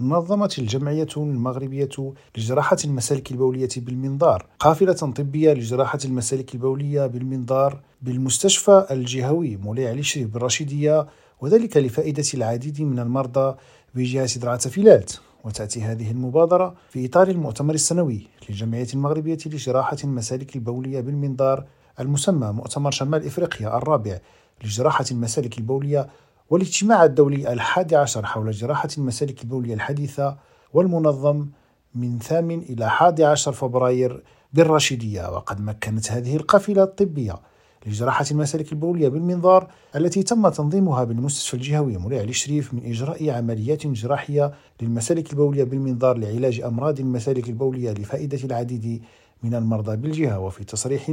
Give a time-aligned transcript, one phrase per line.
[0.00, 9.56] نظمت الجمعية المغربية لجراحة المسالك البولية بالمنظار قافلة طبية لجراحة المسالك البولية بالمنظار بالمستشفى الجهوي
[9.56, 11.06] مولاي علي شريف بالرشيدية
[11.40, 13.56] وذلك لفائدة العديد من المرضى
[13.94, 15.12] بجهة درعا فيلات.
[15.44, 21.64] وتأتي هذه المبادرة في إطار المؤتمر السنوي للجمعية المغربية لجراحة المسالك البولية بالمنظار
[22.00, 24.18] المسمى مؤتمر شمال إفريقيا الرابع
[24.64, 26.08] لجراحة المسالك البولية
[26.50, 30.36] والاجتماع الدولي الحادي عشر حول جراحة المسالك البولية الحديثة
[30.72, 31.46] والمنظم
[31.94, 37.40] من ثامن إلى حادي عشر فبراير بالرشيدية وقد مكنت هذه القافلة الطبية
[37.86, 44.52] لجراحة المسالك البولية بالمنظار التي تم تنظيمها بالمستشفى الجهوي مولاي علي من إجراء عمليات جراحية
[44.82, 49.02] للمسالك البولية بالمنظار لعلاج أمراض المسالك البولية لفائدة العديد
[49.42, 51.10] من المرضى بالجهة وفي تصريح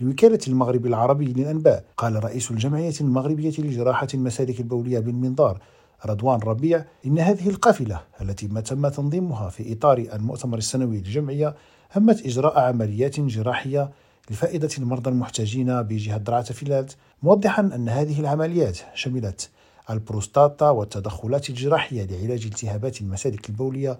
[0.00, 5.58] لوكالة المغرب العربي للأنباء قال رئيس الجمعية المغربية لجراحة المسالك البولية بالمنظار
[6.06, 11.54] رضوان ربيع إن هذه القافلة التي ما تم تنظيمها في إطار المؤتمر السنوي للجمعية
[11.96, 13.90] همت إجراء عمليات جراحية
[14.30, 19.50] لفائدة المرضى المحتاجين بجهة درعا فيلات موضحا أن هذه العمليات شملت
[19.90, 23.98] البروستاتا والتدخلات الجراحية لعلاج التهابات المسالك البولية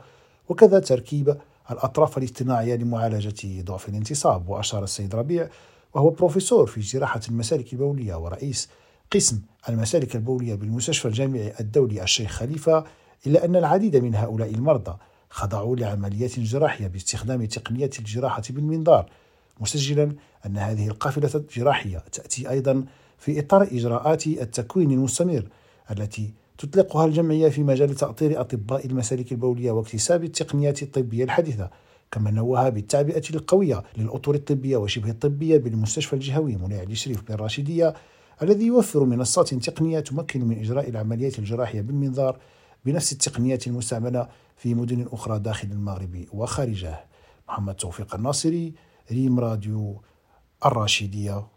[0.49, 1.37] وكذا تركيب
[1.71, 5.49] الأطراف الاصطناعية لمعالجة ضعف الانتصاب وأشار السيد ربيع
[5.97, 8.69] وهو بروفيسور في جراحة المسالك البولية ورئيس
[9.13, 12.85] قسم المسالك البولية بالمستشفى الجامعي الدولي الشيخ خليفة
[13.27, 14.97] إلا أن العديد من هؤلاء المرضى
[15.31, 19.11] خضعوا لعمليات جراحية باستخدام تقنية الجراحة بالمنظار
[19.61, 20.13] مسجلا
[20.47, 22.85] أن هذه القافلة الجراحية تأتي أيضا
[23.19, 25.49] في إطار إجراءات التكوين المستمر
[25.91, 31.71] التي تطلقها الجمعية في مجال تأطير أطباء المسالك البولية واكتساب التقنيات الطبية الحديثة.
[32.11, 37.95] كما نوه بالتعبئة القوية للأطر الطبية وشبه الطبية بالمستشفى الجهوي منيع علي شريف بالراشدية
[38.43, 42.39] الذي يوفر منصات تقنية تمكن من إجراء العمليات الجراحية بالمنظار
[42.85, 47.05] بنفس التقنيات المستعملة في مدن أخرى داخل المغرب وخارجه.
[47.49, 48.75] محمد توفيق الناصري
[49.13, 50.03] ريم راديو
[50.67, 51.56] الراشدية.